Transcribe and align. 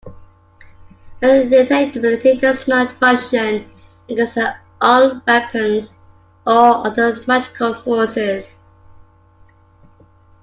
Her 1.21 1.43
intangibility 1.43 2.35
does 2.37 2.67
not 2.67 2.91
function 2.93 3.71
against 4.09 4.33
her 4.33 4.59
own 4.81 5.21
weapons 5.27 5.95
or 6.47 6.87
other 6.87 7.23
magical 7.27 7.75
forces. 7.83 8.59